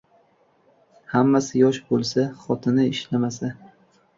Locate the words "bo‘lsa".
1.91-2.25